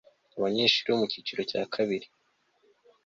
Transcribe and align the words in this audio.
abanyeshuri 0.37 0.87
bo 0.91 0.97
mu 1.01 1.05
cyiciro 1.11 1.41
cya 1.51 1.61
kabiri 1.73 2.07